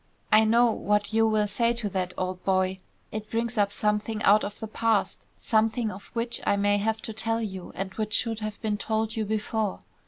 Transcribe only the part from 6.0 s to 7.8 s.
which I may have to tell you